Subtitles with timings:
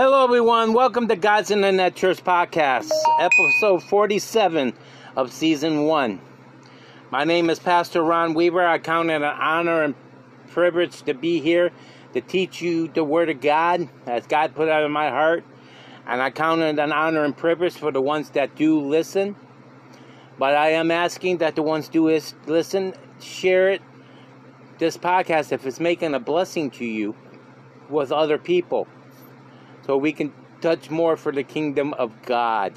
[0.00, 0.74] Hello, everyone.
[0.74, 4.72] Welcome to God's Internet Church Podcast, episode 47
[5.16, 6.20] of season one.
[7.10, 8.64] My name is Pastor Ron Weaver.
[8.64, 9.96] I count it an honor and
[10.50, 11.72] privilege to be here
[12.12, 15.42] to teach you the Word of God as God put out in my heart.
[16.06, 19.34] And I count it an honor and privilege for the ones that do listen.
[20.38, 23.82] But I am asking that the ones do is listen, share it,
[24.78, 27.16] this podcast, if it's making a blessing to you,
[27.88, 28.86] with other people
[29.88, 32.74] so we can touch more for the kingdom of God.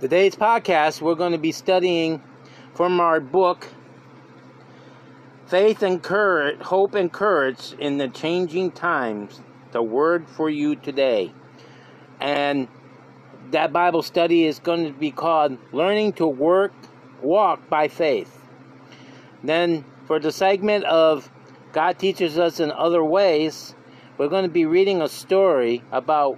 [0.00, 2.20] Today's podcast, we're going to be studying
[2.74, 3.68] from our book,
[5.46, 9.40] Faith and Courage, Hope and Courage in the Changing Times,
[9.70, 11.32] the word for you today.
[12.20, 12.66] And
[13.52, 16.72] that Bible study is going to be called Learning to Work,
[17.22, 18.36] Walk by Faith.
[19.44, 21.30] Then, for the segment of
[21.72, 23.76] God teaches us in other ways,
[24.18, 26.36] we're going to be reading a story about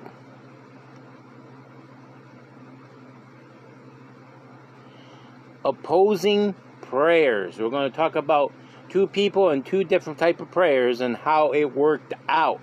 [5.64, 7.58] opposing prayers.
[7.58, 8.52] We're going to talk about
[8.90, 12.60] two people and two different type of prayers and how it worked out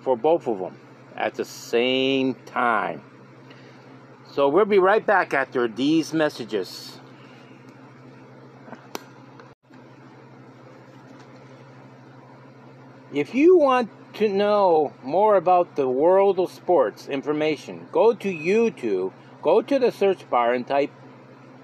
[0.00, 0.78] for both of them
[1.14, 3.02] at the same time.
[4.32, 6.99] So we'll be right back after these messages.
[13.12, 19.12] If you want to know more about the world of sports information, go to YouTube,
[19.42, 20.92] go to the search bar and type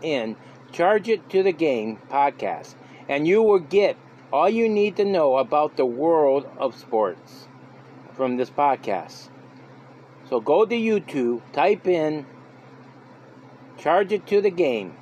[0.02, 0.34] in
[0.72, 2.74] Charge It to the Game podcast,
[3.08, 3.96] and you will get
[4.32, 7.46] all you need to know about the world of sports
[8.14, 9.28] from this podcast.
[10.28, 12.26] So go to YouTube, type in
[13.78, 14.96] Charge It to the Game,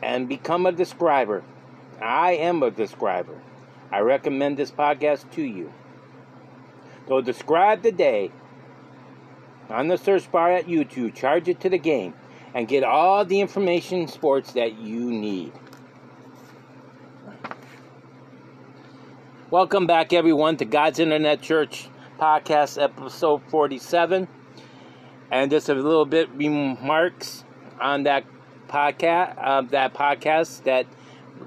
[0.00, 1.42] and become a describer.
[2.00, 3.40] I am a describer.
[3.94, 5.72] I recommend this podcast to you.
[7.06, 8.32] So describe the day
[9.70, 12.12] on the search bar at YouTube, charge it to the game,
[12.54, 15.52] and get all the information sports that you need.
[19.48, 21.88] Welcome back, everyone, to God's Internet Church
[22.18, 24.26] podcast, episode 47.
[25.30, 27.44] And just a little bit remarks
[27.80, 28.24] on that
[28.66, 30.86] podcast, uh, that podcast that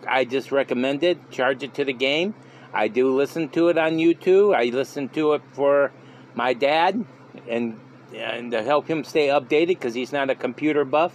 [0.07, 2.33] I just recommended Charge It to the Game.
[2.73, 4.55] I do listen to it on YouTube.
[4.55, 5.91] I listen to it for
[6.35, 7.05] my dad
[7.47, 7.79] and
[8.15, 11.13] and to help him stay updated because he's not a computer buff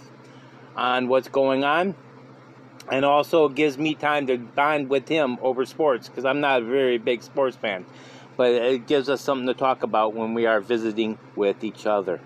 [0.75, 1.95] on what's going on.
[2.91, 6.65] And also gives me time to bond with him over sports because I'm not a
[6.65, 7.85] very big sports fan.
[8.35, 12.19] But it gives us something to talk about when we are visiting with each other.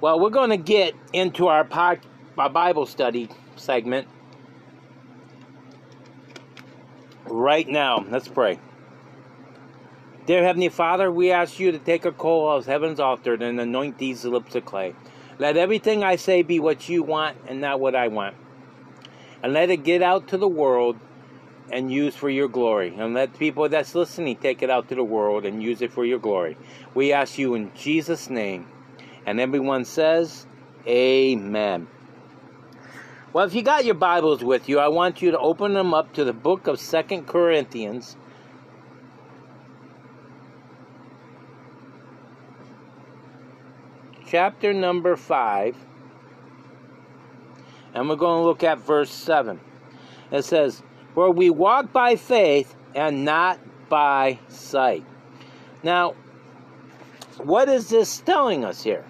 [0.00, 2.00] Well, we're going to get into our, pod,
[2.38, 4.06] our Bible study segment
[7.26, 8.04] right now.
[8.08, 8.58] Let's pray.
[10.26, 13.98] Dear Heavenly Father, we ask you to take a coal of heaven's altar and anoint
[13.98, 14.94] these lips of clay.
[15.38, 18.36] Let everything I say be what you want and not what I want.
[19.42, 20.98] And let it get out to the world
[21.70, 22.94] and use for your glory.
[22.96, 26.04] And let people that's listening take it out to the world and use it for
[26.04, 26.56] your glory.
[26.94, 28.66] We ask you in Jesus' name.
[29.26, 30.46] And everyone says,
[30.86, 31.88] Amen.
[33.34, 36.12] Well, if you got your Bibles with you, I want you to open them up
[36.12, 38.16] to the book of Second Corinthians.
[44.24, 45.76] Chapter number 5.
[47.94, 49.58] And we're going to look at verse 7.
[50.30, 50.84] It says,
[51.14, 53.58] For we walk by faith and not
[53.88, 55.04] by sight.
[55.82, 56.14] Now,
[57.38, 59.04] what is this telling us here?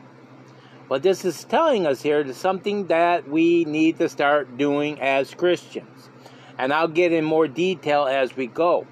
[0.89, 5.33] What this is telling us here is something that we need to start doing as
[5.33, 6.11] Christians.
[6.59, 8.87] And I'll get in more detail as we go.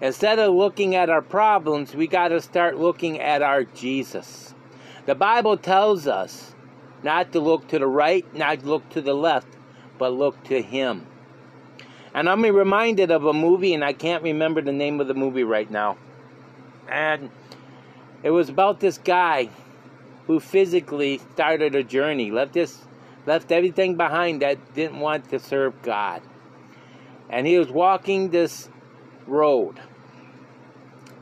[0.00, 4.54] Instead of looking at our problems, we got to start looking at our Jesus.
[5.06, 6.54] The Bible tells us
[7.02, 9.48] not to look to the right, not to look to the left,
[9.98, 11.04] but look to Him.
[12.14, 15.44] And I'm reminded of a movie, and I can't remember the name of the movie
[15.44, 15.96] right now.
[16.88, 17.30] And
[18.22, 19.50] it was about this guy
[20.28, 22.84] who physically started a journey, left this,
[23.26, 26.22] left everything behind that didn't want to serve God.
[27.30, 28.68] And he was walking this
[29.26, 29.80] road.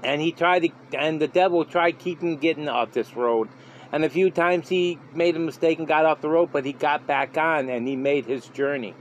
[0.02, 3.48] And he tried to, and the devil tried keeping getting off this road.
[3.92, 6.72] And a few times he made a mistake and got off the road, but he
[6.72, 8.94] got back on and he made his journey.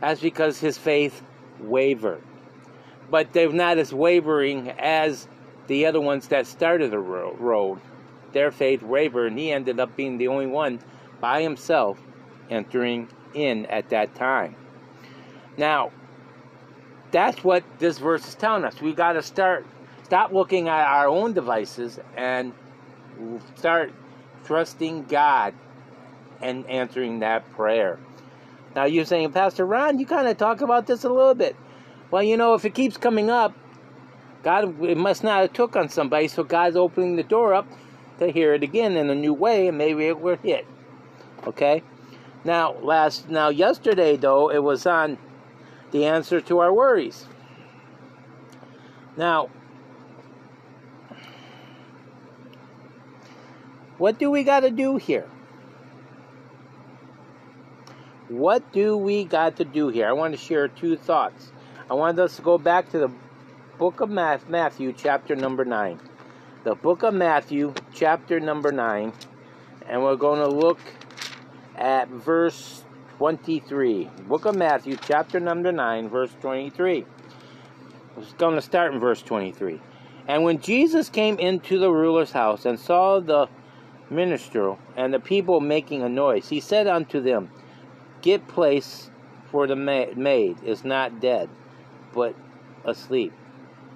[0.00, 1.22] That's because his faith
[1.60, 2.22] wavered.
[3.10, 5.28] But they're not as wavering as
[5.66, 7.80] the other ones that started the road
[8.32, 10.80] their faith wavered, and he ended up being the only one
[11.20, 12.00] by himself
[12.50, 14.56] entering in at that time.
[15.56, 15.92] Now,
[17.10, 18.80] that's what this verse is telling us.
[18.80, 19.66] We got to start
[20.04, 22.52] stop looking at our own devices and
[23.56, 23.92] start
[24.44, 25.54] trusting God
[26.40, 27.98] and answering that prayer.
[28.74, 31.56] Now you're saying, Pastor Ron, you kind of talk about this a little bit.
[32.10, 33.54] Well, you know, if it keeps coming up,
[34.42, 37.66] God, it must not have took on somebody, so God's opening the door up
[38.20, 40.66] to hear it again in a new way, and maybe it will hit.
[41.46, 41.82] Okay.
[42.44, 45.18] Now, last now yesterday though, it was on
[45.90, 47.26] the answer to our worries.
[49.16, 49.50] Now,
[53.98, 55.28] what do we got to do here?
[58.28, 60.08] What do we got to do here?
[60.08, 61.50] I want to share two thoughts.
[61.90, 63.10] I want us to go back to the
[63.76, 65.98] book of Matthew, chapter number 9.
[66.62, 69.14] The book of Matthew, chapter number 9.
[69.88, 70.78] And we're going to look
[71.74, 72.84] at verse
[73.16, 74.10] 23.
[74.28, 77.06] Book of Matthew, chapter number 9, verse 23.
[78.14, 79.80] I was going to start in verse 23.
[80.28, 83.48] And when Jesus came into the ruler's house and saw the
[84.10, 87.50] minister and the people making a noise, he said unto them,
[88.20, 89.10] Get place,
[89.50, 91.48] for the maid is not dead,
[92.12, 92.34] but
[92.84, 93.32] asleep.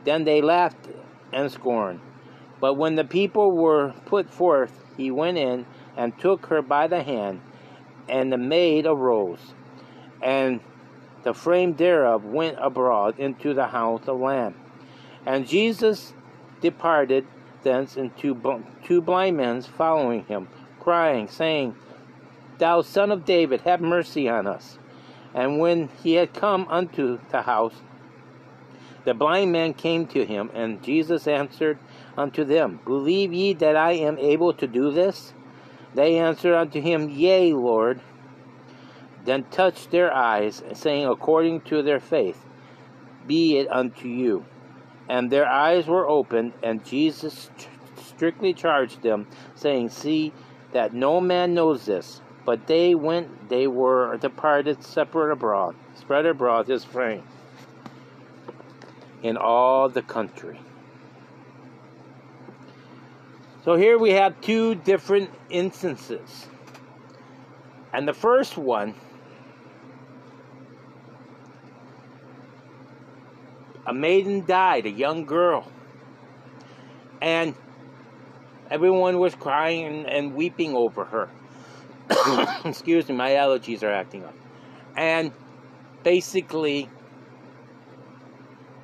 [0.04, 0.88] Then they laughed
[1.30, 2.00] and scorned.
[2.64, 5.66] But when the people were put forth, he went in
[5.98, 7.42] and took her by the hand,
[8.08, 9.52] and the maid arose,
[10.22, 10.60] and
[11.24, 14.54] the frame thereof went abroad into the house of Lamb.
[15.26, 16.14] And Jesus
[16.62, 17.26] departed
[17.64, 18.34] thence, and two,
[18.82, 20.48] two blind men following him,
[20.80, 21.76] crying, saying,
[22.56, 24.78] Thou son of David, have mercy on us.
[25.34, 27.74] And when he had come unto the house,
[29.04, 31.78] the blind man came to him, and Jesus answered
[32.16, 35.32] unto them, Believe ye that I am able to do this?
[35.94, 38.00] They answered unto him, Yea, Lord.
[39.24, 42.44] Then touched their eyes, saying, According to their faith,
[43.26, 44.44] be it unto you.
[45.08, 47.50] And their eyes were opened, and Jesus
[47.96, 50.32] strictly charged them, saying, See
[50.72, 56.66] that no man knows this, but they went, they were departed separate abroad, spread abroad
[56.66, 57.22] his fame
[59.24, 60.60] in all the country.
[63.64, 66.46] So here we have two different instances.
[67.94, 68.94] And the first one,
[73.86, 75.66] a maiden died, a young girl.
[77.22, 77.54] And
[78.70, 81.30] everyone was crying and, and weeping over her.
[82.66, 84.34] excuse me, my allergies are acting up.
[84.94, 85.32] And
[86.02, 86.90] basically,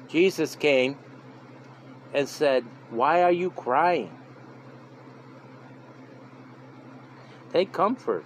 [0.08, 0.96] Jesus came
[2.14, 4.16] and said, Why are you crying?
[7.52, 8.24] Take comfort.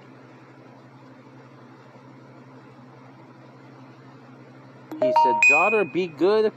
[4.93, 6.53] He said, Daughter, be good,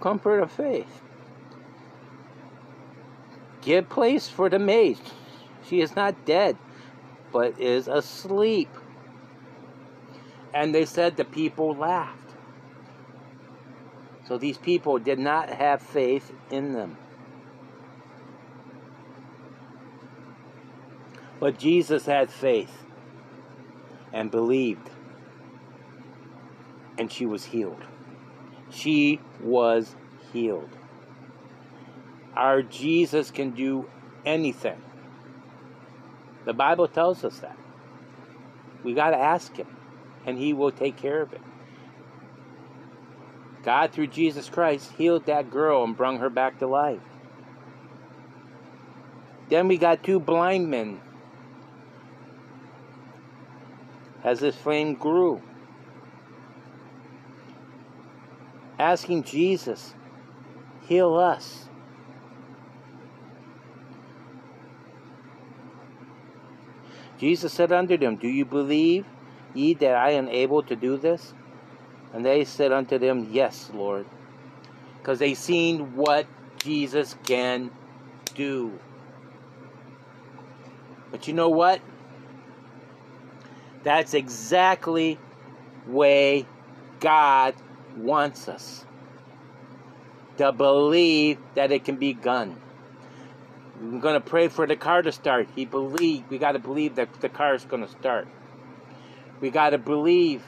[0.00, 1.02] comfort of faith.
[3.60, 4.98] Give place for the maid.
[5.68, 6.56] She is not dead,
[7.32, 8.68] but is asleep.
[10.52, 12.18] And they said the people laughed.
[14.26, 16.96] So these people did not have faith in them.
[21.42, 22.84] But Jesus had faith
[24.12, 24.88] and believed.
[26.96, 27.82] And she was healed.
[28.70, 29.96] She was
[30.32, 30.68] healed.
[32.36, 33.90] Our Jesus can do
[34.24, 34.80] anything.
[36.44, 37.58] The Bible tells us that.
[38.84, 39.76] We got to ask Him,
[40.24, 41.42] and He will take care of it.
[43.64, 47.02] God, through Jesus Christ, healed that girl and brought her back to life.
[49.48, 51.00] Then we got two blind men.
[54.24, 55.42] As this flame grew,
[58.78, 59.94] asking Jesus,
[60.82, 61.68] heal us.
[67.18, 69.06] Jesus said unto them, Do you believe
[69.54, 71.34] ye that I am able to do this?
[72.12, 74.06] And they said unto them, Yes, Lord.
[74.98, 76.26] Because they seen what
[76.58, 77.70] Jesus can
[78.34, 78.78] do.
[81.12, 81.80] But you know what?
[83.82, 85.18] That's exactly
[85.86, 86.46] way
[87.00, 87.54] God
[87.96, 88.84] wants us.
[90.38, 92.56] To believe that it can be done.
[93.80, 95.48] We're going to pray for the car to start.
[95.54, 98.28] He believe we got to believe that the car is going to start.
[99.40, 100.42] We got to believe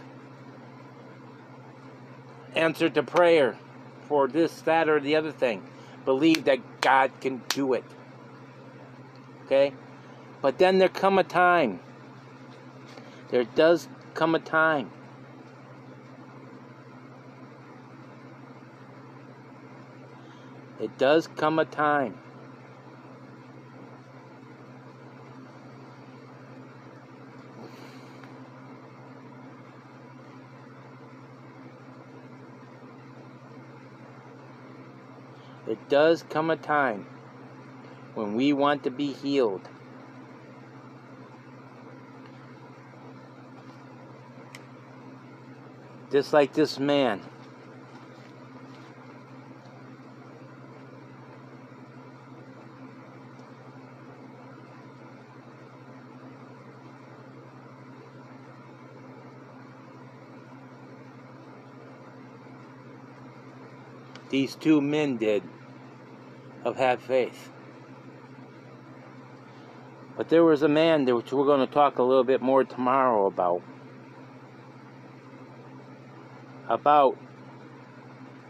[2.55, 3.59] answer to prayer
[4.09, 5.63] for this, that, or the other thing.
[6.05, 7.85] Believe that God can do it.
[9.45, 9.73] Okay?
[10.41, 11.81] But then there come a time.
[13.35, 14.93] There does come a time.
[20.81, 22.15] It does come a time.
[35.67, 37.05] It does come a time
[38.15, 39.69] when we want to be healed.
[46.15, 47.21] Just like this man.
[64.31, 65.43] These two men did
[66.65, 67.51] of have faith.
[70.17, 73.27] But there was a man which we're going to talk a little bit more tomorrow
[73.27, 73.63] about.
[76.69, 77.19] About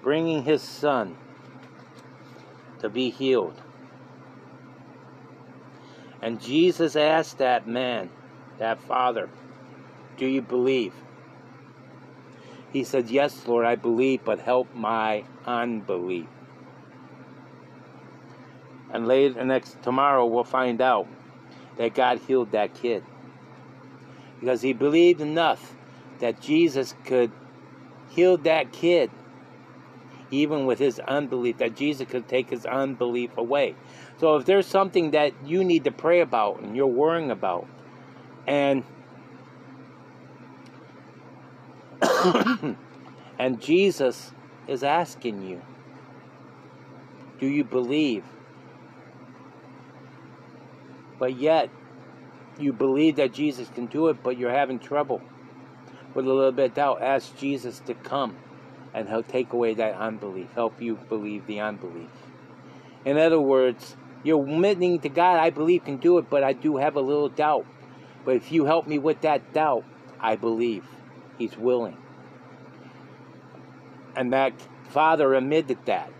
[0.03, 1.17] bringing his son
[2.81, 3.61] to be healed.
[6.23, 8.11] And Jesus asked that man,
[8.59, 9.29] that father,
[10.17, 10.95] Do you believe?
[12.73, 16.27] He said, Yes, Lord, I believe, but help my unbelief.
[18.93, 21.09] And later, next tomorrow, we'll find out
[21.77, 23.03] that God healed that kid
[24.41, 25.75] because he believed enough
[26.21, 27.33] that Jesus could
[28.15, 29.11] heal that kid,
[30.31, 31.59] even with his unbelief.
[31.59, 33.75] That Jesus could take his unbelief away.
[34.19, 37.67] So, if there's something that you need to pray about and you're worrying about,
[38.47, 38.85] and
[43.39, 44.33] and Jesus
[44.67, 45.61] is asking you,
[47.39, 48.25] do you believe?
[51.19, 51.71] but yet
[52.59, 55.23] you believe that Jesus can do it, but you're having trouble
[56.15, 58.37] with a little bit of doubt, ask Jesus to come
[58.93, 62.11] and he'll take away that unbelief, help you believe the unbelief.
[63.05, 66.77] In other words, you're admitting to God, I believe can do it, but I do
[66.77, 67.67] have a little doubt.
[68.25, 69.85] But if you help me with that doubt,
[70.21, 70.85] I believe
[71.37, 71.99] He's willing.
[74.17, 74.53] And that
[74.89, 76.11] father admitted that.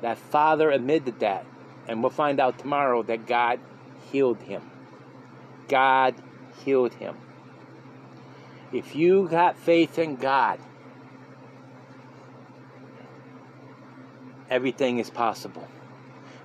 [0.00, 1.46] That father admitted that.
[1.86, 3.60] And we'll find out tomorrow that God
[4.10, 4.70] healed him.
[5.68, 6.14] God
[6.64, 7.16] healed him.
[8.72, 10.58] If you got faith in God,
[14.48, 15.66] everything is possible.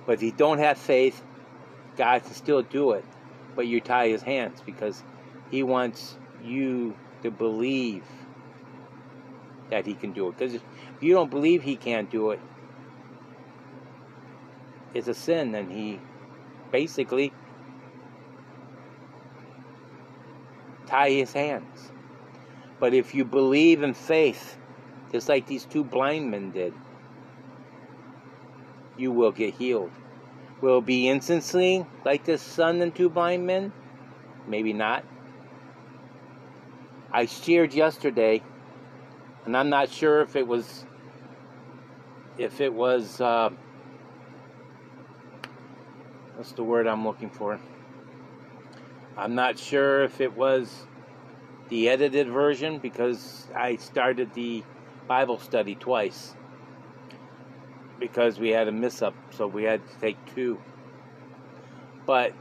[0.06, 1.22] But if you don't have faith,
[1.96, 3.04] God can still do it,
[3.54, 5.02] but you tie his hands because
[5.50, 8.04] he wants you to believe
[9.70, 10.38] that he can do it.
[10.38, 10.62] Because if
[11.00, 12.40] you don't believe he can't do it,
[14.94, 16.00] it, is a sin, and he
[16.70, 17.32] basically
[20.86, 21.92] tie his hands.
[22.80, 24.56] But if you believe in faith,
[25.10, 26.72] just like these two blind men did,
[28.96, 29.90] you will get healed.
[30.60, 33.72] Will it be instantly like this son and two blind men?
[34.46, 35.04] Maybe not.
[37.12, 38.42] I shared yesterday,
[39.44, 40.84] and I'm not sure if it was
[42.36, 43.50] if it was uh,
[46.36, 47.58] that's the word I'm looking for.
[49.16, 50.86] I'm not sure if it was
[51.68, 54.64] the edited version because I started the
[55.06, 56.34] Bible study twice
[57.98, 60.58] because we had a miss up, so we had to take two.
[62.06, 62.32] But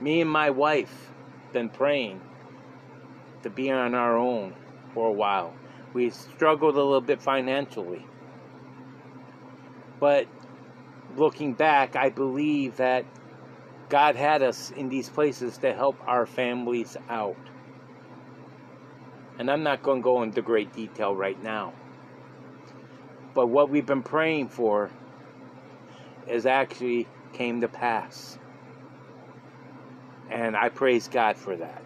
[0.00, 1.12] me and my wife
[1.52, 2.20] been praying
[3.42, 4.54] to be on our own
[4.92, 5.54] for a while.
[5.92, 8.06] We struggled a little bit financially.
[10.00, 10.26] But
[11.16, 13.04] looking back, I believe that
[13.88, 17.36] God had us in these places to help our families out.
[19.38, 21.72] And I'm not going to go into great detail right now.
[23.34, 24.90] But what we've been praying for
[26.28, 28.38] is actually came to pass.
[30.30, 31.82] And I praise God for that.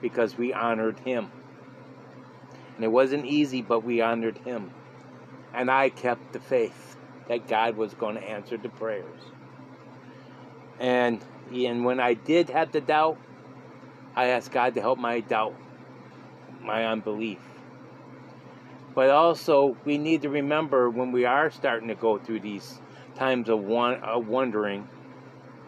[0.00, 1.30] Because we honored Him.
[2.76, 4.70] And it wasn't easy, but we honored Him.
[5.52, 6.96] And I kept the faith
[7.28, 9.20] that God was going to answer the prayers.
[10.78, 13.18] And and when I did have the doubt,
[14.16, 15.54] I asked God to help my doubt,
[16.60, 17.38] my unbelief.
[18.94, 22.80] But also, we need to remember when we are starting to go through these
[23.14, 24.88] times of, one, of wondering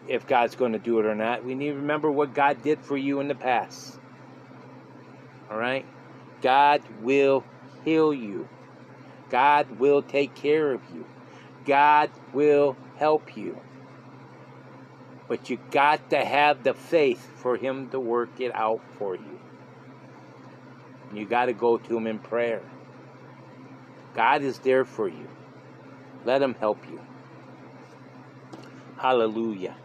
[0.07, 2.81] if God's going to do it or not, we need to remember what God did
[2.81, 3.97] for you in the past.
[5.49, 5.85] All right?
[6.41, 7.43] God will
[7.85, 8.47] heal you.
[9.29, 11.05] God will take care of you.
[11.65, 13.59] God will help you.
[15.27, 19.39] But you got to have the faith for Him to work it out for you.
[21.15, 22.61] You got to go to Him in prayer.
[24.13, 25.27] God is there for you.
[26.25, 26.99] Let Him help you.
[28.97, 29.75] Hallelujah.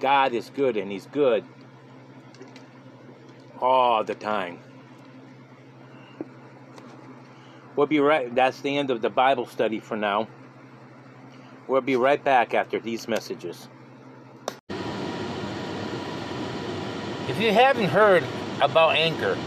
[0.00, 1.44] God is good, and He's good
[3.60, 4.58] all the time.
[7.76, 8.34] We'll be right.
[8.34, 10.28] That's the end of the Bible study for now.
[11.68, 13.68] We'll be right back after these messages.
[17.28, 18.24] If you haven't heard
[18.60, 19.38] about Anchor,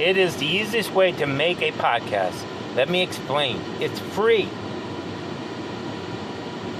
[0.00, 2.44] it is the easiest way to make a podcast.
[2.76, 3.60] Let me explain.
[3.80, 4.48] It's free.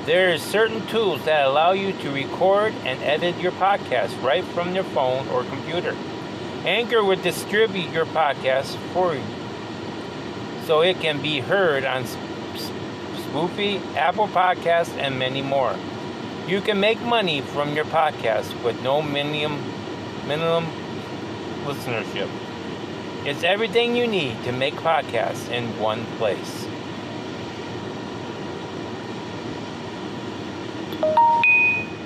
[0.07, 4.75] There are certain tools that allow you to record and edit your podcast right from
[4.75, 5.95] your phone or computer.
[6.65, 9.23] Anchor will distribute your podcast for you
[10.67, 15.75] so it can be heard on Spotify, Apple Podcasts, and many more.
[16.47, 19.63] You can make money from your podcast with no minimum
[20.27, 20.67] minimum
[21.65, 22.29] listenership.
[23.25, 26.67] It's everything you need to make podcasts in one place.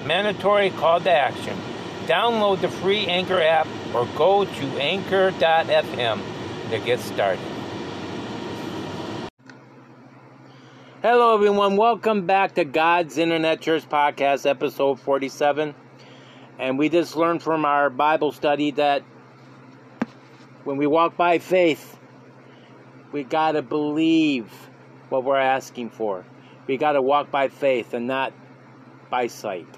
[0.07, 1.57] Mandatory call to action.
[2.07, 6.21] Download the free Anchor app or go to anchor.fm
[6.71, 7.45] to get started.
[11.03, 11.77] Hello, everyone.
[11.77, 15.75] Welcome back to God's Internet Church Podcast, episode 47.
[16.59, 19.03] And we just learned from our Bible study that
[20.65, 21.99] when we walk by faith,
[23.13, 24.51] we got to believe
[25.09, 26.25] what we're asking for.
[26.67, 28.33] We got to walk by faith and not
[29.11, 29.69] by sight.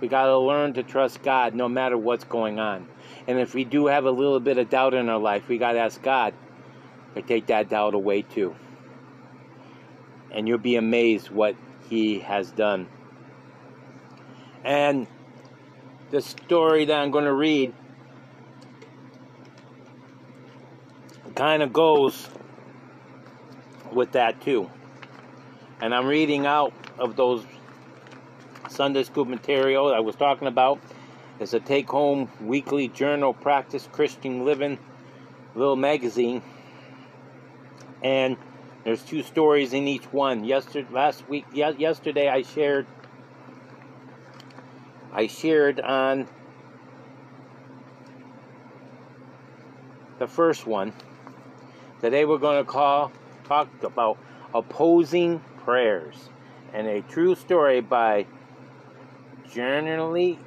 [0.00, 2.88] We got to learn to trust God no matter what's going on.
[3.26, 5.72] And if we do have a little bit of doubt in our life, we got
[5.72, 6.34] to ask God
[7.14, 8.54] to take that doubt away too
[10.30, 11.56] and you'll be amazed what
[11.88, 12.86] he has done.
[14.64, 15.06] And
[16.10, 17.74] the story that I'm going to read
[21.38, 22.28] kind of goes
[23.92, 24.68] with that too.
[25.80, 27.44] And I'm reading out of those
[28.68, 30.80] Sunday school material I was talking about.
[31.38, 34.80] It's a take home weekly journal practice Christian living
[35.54, 36.42] little magazine.
[38.02, 38.36] And
[38.82, 40.44] there's two stories in each one.
[40.44, 42.88] Yesterday, last week, yesterday I shared,
[45.12, 46.26] I shared on
[50.18, 50.92] the first one.
[52.00, 53.10] Today we're going to call
[53.42, 54.18] talk about
[54.54, 56.28] opposing prayers
[56.72, 58.24] and a true story by
[59.50, 60.38] Journalyn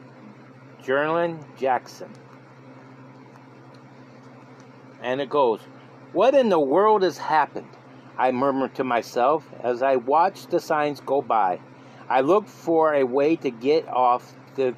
[1.58, 2.10] Jackson.
[5.02, 5.60] And it goes,
[6.14, 7.68] What in the world has happened?
[8.18, 11.60] I murmured to myself as I watched the signs go by.
[12.08, 14.74] I looked for a way to get off the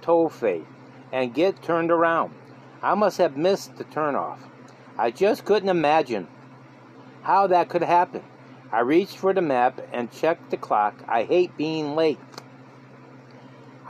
[0.00, 0.64] tollway
[1.12, 2.32] and get turned around.
[2.82, 4.38] I must have missed the turnoff.
[4.96, 6.28] I just couldn't imagine
[7.22, 8.22] how that could happen.
[8.70, 10.94] I reached for the map and checked the clock.
[11.08, 12.18] I hate being late.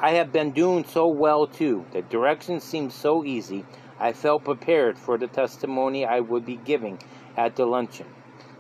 [0.01, 1.85] I have been doing so well too.
[1.93, 3.67] The directions seemed so easy.
[3.99, 6.99] I felt prepared for the testimony I would be giving
[7.37, 8.07] at the luncheon.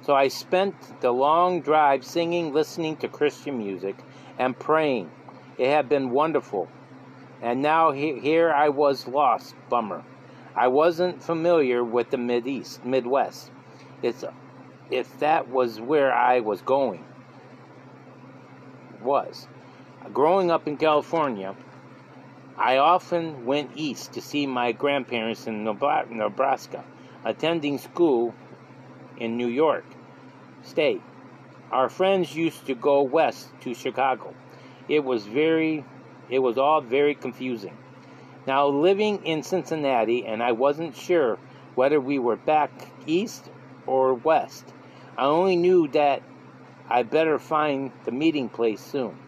[0.02, 3.96] So I spent the long drive singing, listening to Christian music,
[4.38, 5.10] and praying.
[5.56, 6.68] It had been wonderful.
[7.40, 9.54] And now here I was lost.
[9.68, 10.04] Bummer.
[10.58, 13.52] I wasn't familiar with the Mideast, Midwest.
[14.02, 14.24] It's
[14.90, 17.04] if that was where I was going.
[19.00, 19.46] Was.
[20.12, 21.54] Growing up in California,
[22.56, 26.82] I often went east to see my grandparents in Nebraska,
[27.24, 28.34] attending school
[29.16, 29.84] in New York
[30.62, 31.02] State.
[31.70, 34.34] Our friends used to go west to Chicago.
[34.88, 35.84] It was very
[36.28, 37.76] it was all very confusing.
[38.48, 41.38] Now living in Cincinnati and I wasn't sure
[41.74, 42.70] whether we were back
[43.06, 43.50] east
[43.86, 44.64] or west.
[45.18, 46.22] I only knew that
[46.88, 49.18] I better find the meeting place soon.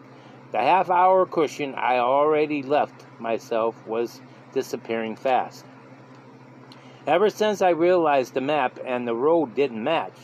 [0.51, 4.19] The half hour cushion I already left myself was
[4.53, 5.65] disappearing fast.
[7.05, 10.17] Ever since I realized the map and the road didn't match,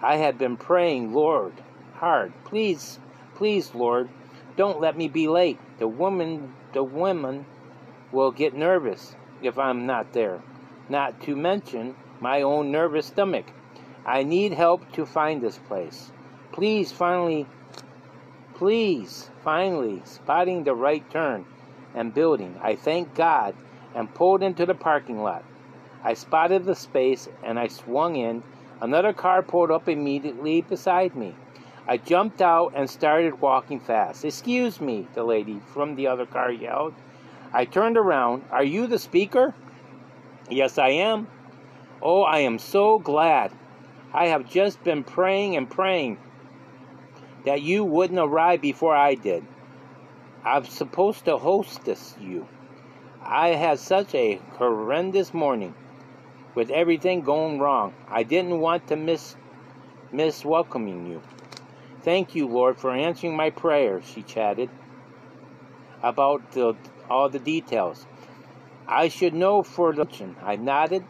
[0.00, 1.54] I had been praying, Lord,
[1.96, 3.00] hard, please,
[3.34, 4.08] please, Lord,
[4.56, 5.58] don't let me be late.
[5.80, 7.44] The woman, the women
[8.12, 10.42] will get nervous if I'm not there.
[10.88, 13.46] Not to mention my own nervous stomach.
[14.04, 16.10] I need help to find this place.
[16.52, 17.46] Please, finally,
[18.54, 21.44] please, finally, spotting the right turn
[21.94, 22.58] and building.
[22.62, 23.54] I thank God
[23.94, 25.44] and pulled into the parking lot.
[26.02, 28.42] I spotted the space and I swung in.
[28.80, 31.34] Another car pulled up immediately beside me.
[31.86, 34.24] I jumped out and started walking fast.
[34.24, 36.94] Excuse me, the lady from the other car yelled.
[37.52, 38.44] I turned around.
[38.50, 39.54] Are you the speaker?
[40.48, 41.28] Yes, I am.
[42.02, 43.52] Oh, I am so glad.
[44.12, 46.18] I have just been praying and praying
[47.44, 49.44] that you wouldn't arrive before I did.
[50.44, 52.46] I'm supposed to hostess you.
[53.22, 55.74] I had such a horrendous morning
[56.54, 57.94] with everything going wrong.
[58.08, 59.36] I didn't want to miss
[60.12, 61.22] miss welcoming you.
[62.02, 64.70] Thank you, Lord, for answering my prayer, she chatted
[66.02, 66.74] about the,
[67.10, 68.06] all the details.
[68.86, 70.06] I should know for the
[70.42, 71.04] I nodded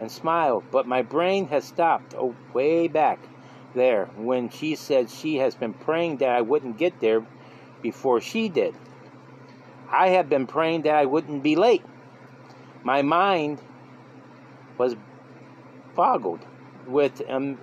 [0.00, 3.18] and smiled, but my brain has stopped oh, way back
[3.74, 7.24] there when she said she has been praying that I wouldn't get there
[7.82, 8.74] before she did.
[9.90, 11.84] I have been praying that I wouldn't be late.
[12.82, 13.60] My mind
[14.78, 14.96] was
[15.94, 16.40] boggled
[16.86, 17.58] with um,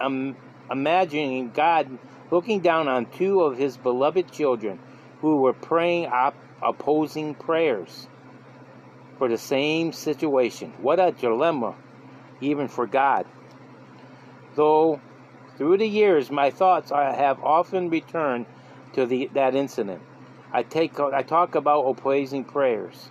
[0.00, 0.36] um,
[0.70, 1.98] imagining God
[2.30, 4.78] looking down on two of his beloved children
[5.22, 8.06] who were praying op- opposing prayers
[9.16, 10.74] for the same situation.
[10.82, 11.74] What a dilemma,
[12.42, 13.24] even for God.
[14.54, 15.00] Though
[15.56, 18.46] through the years my thoughts have often returned
[18.92, 20.02] to the, that incident.
[20.52, 23.10] I, take, I talk about opposing prayers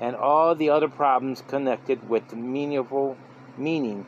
[0.00, 3.16] and all the other problems connected with the meaningful
[3.56, 4.04] meaning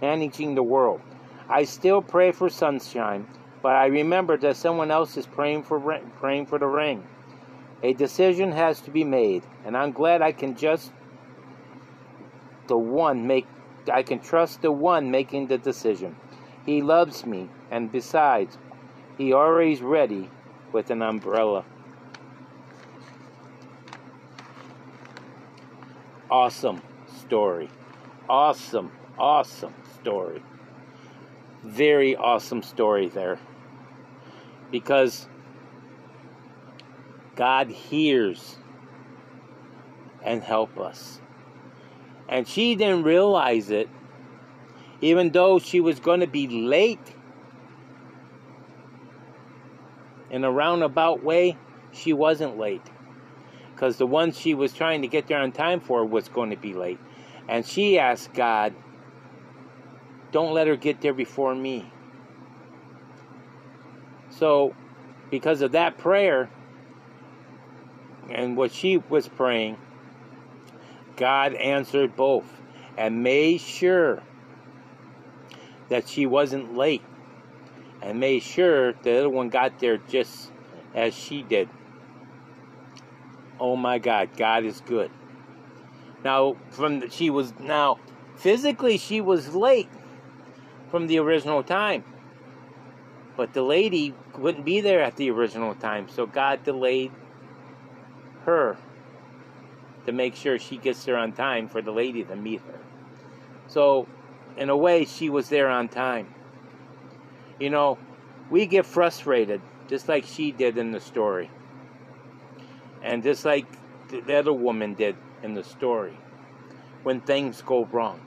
[0.00, 1.00] managing the world.
[1.48, 3.26] I still pray for sunshine,
[3.62, 5.80] but I remember that someone else is praying for
[6.18, 7.04] praying for the rain.
[7.82, 10.92] A decision has to be made, and I'm glad I can just
[12.66, 13.46] the one make
[13.92, 16.16] I can trust the one making the decision.
[16.66, 18.58] He loves me, and besides,
[19.18, 20.30] he always ready
[20.72, 21.64] with an umbrella.
[26.30, 26.80] Awesome
[27.20, 27.68] story.
[28.28, 30.42] Awesome, awesome story.
[31.64, 33.38] Very awesome story there.
[34.72, 35.28] Because
[37.36, 38.56] God hears
[40.24, 41.20] and help us.
[42.28, 43.88] And she didn't realize it,
[45.00, 47.14] even though she was going to be late
[50.30, 51.56] in a roundabout way,
[51.92, 52.82] she wasn't late.
[53.74, 56.56] Because the one she was trying to get there on time for was going to
[56.56, 56.98] be late.
[57.48, 58.74] And she asked God,
[60.30, 61.92] Don't let her get there before me.
[64.42, 64.74] So,
[65.30, 66.50] because of that prayer,
[68.28, 69.76] and what she was praying,
[71.14, 72.60] God answered both
[72.96, 74.20] and made sure
[75.90, 77.04] that she wasn't late
[78.02, 80.50] and made sure the other one got there just
[80.92, 81.68] as she did.
[83.60, 85.12] Oh my God, God is good.
[86.24, 88.00] Now, from the, she was now
[88.34, 89.88] physically she was late
[90.90, 92.02] from the original time,
[93.36, 97.12] but the lady wouldn't be there at the original time, so God delayed
[98.44, 98.76] her
[100.06, 102.78] to make sure she gets there on time for the lady to meet her.
[103.68, 104.06] So,
[104.56, 106.34] in a way, she was there on time.
[107.58, 107.98] You know,
[108.50, 111.50] we get frustrated, just like she did in the story.
[113.02, 113.66] And just like
[114.10, 116.16] the other woman did in the story,
[117.02, 118.20] when things go wrong.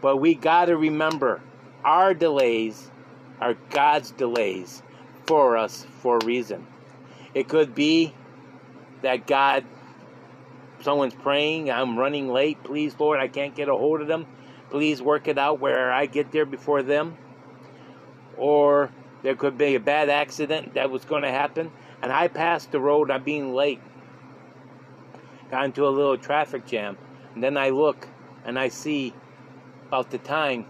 [0.00, 1.40] But we got to remember
[1.82, 2.90] our delays
[3.44, 4.82] are God's delays
[5.26, 6.66] for us for a reason.
[7.34, 8.14] It could be
[9.02, 9.66] that God,
[10.80, 14.26] someone's praying, I'm running late, please, Lord, I can't get a hold of them.
[14.70, 17.18] Please work it out where I get there before them.
[18.38, 18.90] Or
[19.22, 22.80] there could be a bad accident that was going to happen, and I passed the
[22.80, 23.80] road, I'm being late.
[25.50, 26.96] Got into a little traffic jam,
[27.34, 28.08] and then I look
[28.46, 29.12] and I see
[29.88, 30.64] about the time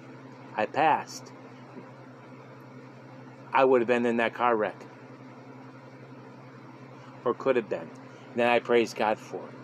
[0.56, 1.30] I passed.
[3.54, 4.76] I would have been in that car wreck.
[7.24, 7.88] Or could have been
[8.34, 9.54] then I praise God for it.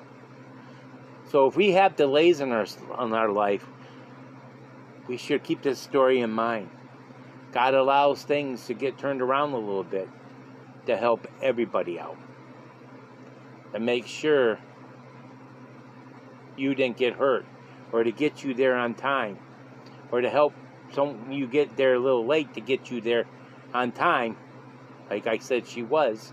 [1.31, 2.67] So if we have delays in our
[3.01, 3.67] in our life,
[5.07, 6.71] we should keep this story in mind.
[7.53, 10.09] God allows things to get turned around a little bit
[10.87, 12.19] to help everybody out.
[13.75, 14.59] And make sure
[16.57, 17.45] you didn't get hurt
[17.93, 19.39] or to get you there on time
[20.11, 20.53] or to help
[20.93, 23.27] some you get there a little late to get you there
[23.73, 24.37] on time
[25.09, 26.33] like I said she was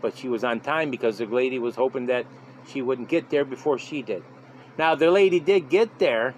[0.00, 2.26] but she was on time because the lady was hoping that
[2.66, 4.22] she wouldn't get there before she did.
[4.76, 6.34] Now, the lady did get there,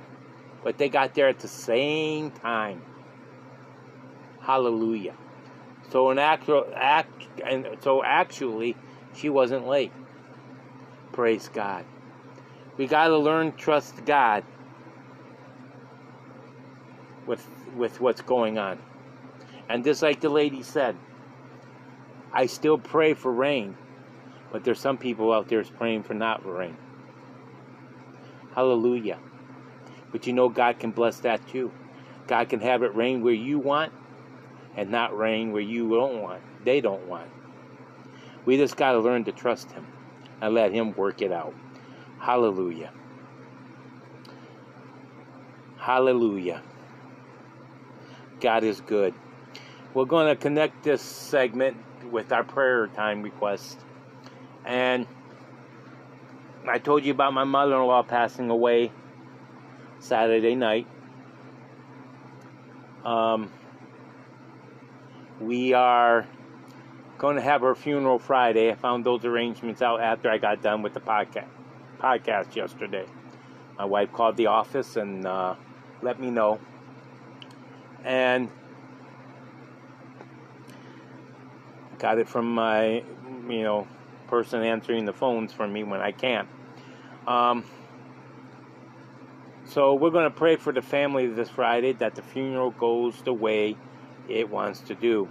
[0.65, 2.83] but they got there at the same time.
[4.41, 5.15] Hallelujah.
[5.91, 8.77] So actual act and so actually
[9.15, 9.93] she wasn't late.
[11.13, 11.85] Praise God.
[12.77, 14.45] We got to learn trust God
[17.27, 17.47] with
[17.77, 18.79] with what's going on.
[19.71, 20.97] And just like the lady said,
[22.33, 23.77] I still pray for rain,
[24.51, 26.77] but there's some people out there praying for not rain.
[28.53, 29.21] Hallelujah.
[30.11, 31.71] But you know God can bless that too.
[32.27, 33.93] God can have it rain where you want,
[34.77, 37.31] and not rain where you don't want, they don't want.
[38.47, 39.87] We just got to learn to trust Him
[40.41, 41.55] and let Him work it out.
[42.19, 42.93] Hallelujah.
[45.77, 46.61] Hallelujah.
[48.41, 49.15] God is good.
[49.93, 51.77] We're going to connect this segment
[52.11, 53.79] with our prayer time request.
[54.65, 55.07] And
[56.69, 58.93] I told you about my mother in law passing away
[59.99, 60.87] Saturday night.
[63.05, 63.51] Um,
[65.41, 66.27] we are
[67.19, 68.71] going to have her funeral Friday.
[68.71, 71.49] I found those arrangements out after I got done with the podcast
[71.99, 73.07] podcast yesterday.
[73.77, 75.55] My wife called the office and uh,
[76.01, 76.61] let me know.
[78.05, 78.51] And
[82.01, 83.05] got it from my,
[83.49, 83.87] you know,
[84.27, 86.49] person answering the phones for me when I can't.
[87.27, 87.65] Um,
[89.67, 93.33] so we're going to pray for the family this Friday that the funeral goes the
[93.33, 93.77] way
[94.29, 95.29] it wants to do.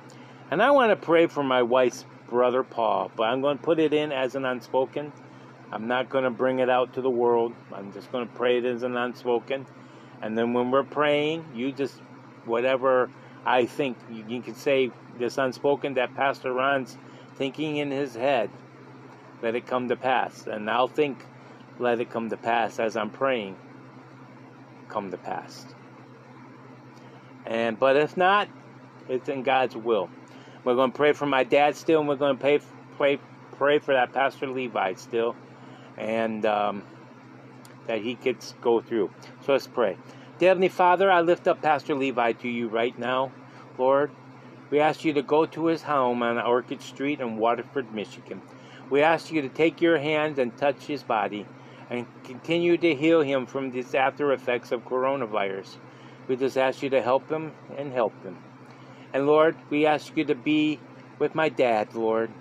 [0.52, 3.80] And I want to pray for my wife's brother Paul, but I'm going to put
[3.80, 5.12] it in as an unspoken.
[5.72, 7.54] I'm not going to bring it out to the world.
[7.74, 9.66] I'm just going to pray it as an unspoken.
[10.22, 11.96] And then when we're praying, you just,
[12.46, 13.10] whatever
[13.46, 16.98] I think, you, can say this unspoken that Pastor Ron's
[17.36, 18.50] thinking in his head,
[19.42, 20.46] let it come to pass.
[20.48, 21.26] And I'll think,
[21.80, 23.56] let it come to pass as I'm praying,
[24.90, 25.66] come to pass.
[27.46, 28.50] And but if not,
[29.08, 30.10] it's in God's will.
[30.64, 32.60] We're going to pray for my dad still, and we're going to pray,
[32.98, 33.20] pray,
[33.58, 35.36] pray for that Pastor Levi still,
[35.98, 36.84] and um,
[37.88, 39.10] that he gets go through.
[39.46, 39.98] So let's pray.
[40.40, 43.32] Heavenly Father, I lift up Pastor Levi to you right now,
[43.78, 44.10] Lord.
[44.70, 48.42] We ask you to go to his home on Orchard Street in Waterford, Michigan.
[48.90, 51.46] We ask you to take your hands and touch his body
[51.90, 55.76] and continue to heal him from these after effects of coronavirus.
[56.30, 58.38] We just ask you to help him and help him.
[59.12, 60.80] And Lord, we ask you to be
[61.18, 62.32] with my dad, Lord.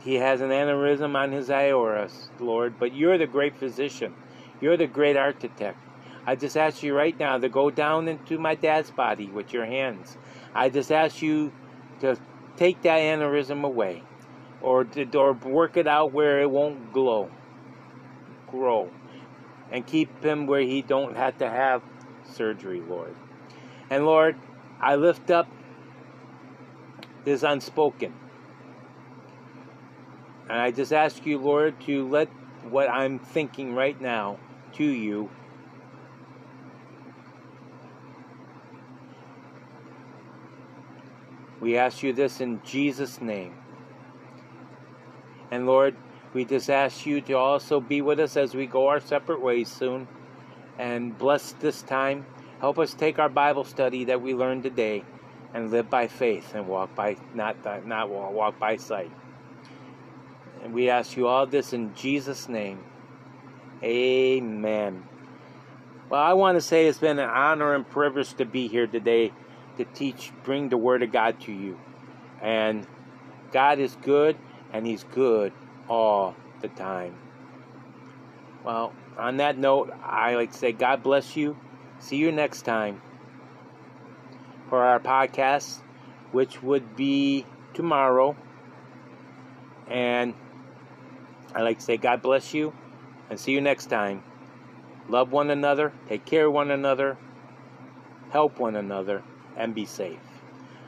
[0.00, 4.14] He has an aneurysm on his aorta, Lord, but you're the great physician.
[4.60, 5.78] You're the great architect.
[6.26, 9.64] I just ask you right now to go down into my dad's body with your
[9.64, 10.16] hands.
[10.54, 11.52] I just ask you
[12.00, 12.18] to
[12.56, 14.02] take that aneurysm away
[14.60, 17.30] or, to, or work it out where it won't glow,
[18.48, 18.90] grow,
[19.70, 21.82] and keep him where he don't have to have
[22.24, 23.14] surgery, Lord.
[23.88, 24.36] And Lord,
[24.80, 25.46] I lift up
[27.24, 28.12] this unspoken.
[30.48, 32.28] And I just ask you, Lord, to let
[32.68, 34.38] what I'm thinking right now
[34.74, 35.30] to you
[41.66, 43.54] We ask you this in Jesus' name.
[45.50, 45.96] And Lord,
[46.32, 49.68] we just ask you to also be with us as we go our separate ways
[49.68, 50.08] soon.
[50.78, 52.24] And bless this time
[52.60, 55.04] Help us take our Bible study that we learned today
[55.52, 59.10] and live by faith and walk by not not walk by sight.
[60.62, 62.82] And we ask you all this in Jesus' name.
[63.82, 65.04] Amen.
[66.08, 69.32] Well, I want to say it's been an honor and privilege to be here today
[69.78, 71.78] to teach, bring the Word of God to you.
[72.40, 72.86] And
[73.52, 74.36] God is good,
[74.72, 75.52] and He's good
[75.88, 77.16] all the time.
[78.64, 81.56] Well, on that note, I like to say, God bless you.
[81.98, 83.00] See you next time
[84.68, 85.78] for our podcast,
[86.32, 88.36] which would be tomorrow.
[89.88, 90.34] And
[91.54, 92.74] I like to say, God bless you,
[93.30, 94.22] and see you next time.
[95.08, 97.16] Love one another, take care of one another,
[98.30, 99.22] help one another,
[99.56, 100.18] and be safe.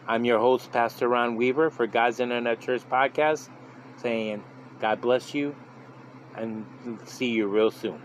[0.06, 3.48] I'm your host, Pastor Ron Weaver, for God's Internet Church Podcast,
[3.96, 4.42] saying,
[4.80, 5.54] God bless you,
[6.36, 6.66] and
[7.04, 8.00] see you real soon.